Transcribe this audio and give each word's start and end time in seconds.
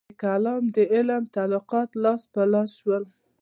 د 0.09 0.11
کلام 0.23 0.63
د 0.75 0.77
علم 0.93 1.23
تالیفات 1.35 1.89
لاس 2.03 2.21
په 2.33 2.41
لاس 2.53 2.69
شول. 2.81 3.03